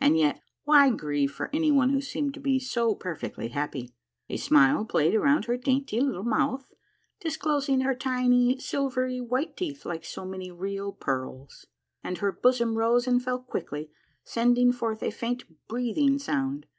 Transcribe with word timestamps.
And 0.00 0.16
yet, 0.16 0.40
why 0.64 0.88
grieve 0.88 1.32
for 1.32 1.50
any 1.52 1.70
one 1.70 1.90
who 1.90 2.00
seemed 2.00 2.32
to 2.32 2.40
be 2.40 2.58
so 2.58 2.94
per 2.94 3.14
fectly 3.14 3.50
happy? 3.50 3.92
A 4.30 4.38
smile 4.38 4.86
played 4.86 5.14
around 5.14 5.44
her 5.44 5.58
dainty 5.58 6.00
little 6.00 6.22
mouth, 6.24 6.64
disclosing 7.20 7.82
her 7.82 7.94
tiny 7.94 8.58
silvery 8.58 9.20
white 9.20 9.54
teeth 9.54 9.84
like 9.84 10.06
so 10.06 10.24
many 10.24 10.50
real 10.50 10.92
pearls. 10.92 11.66
126 12.00 12.00
.•1 12.00 12.00
MARVELLOUS 12.00 12.00
UNDERGROUND 12.00 12.00
JOURNEY. 12.00 12.08
and 12.08 12.18
her 12.18 12.32
bosom 12.40 12.74
rose 12.78 13.06
and 13.06 13.22
fell 13.22 13.38
quickly, 13.40 13.90
sending 14.24 14.72
forth 14.72 15.02
a 15.02 15.10
faint 15.10 15.44
breath 15.68 15.98
ing 15.98 16.18
sound. 16.18 16.66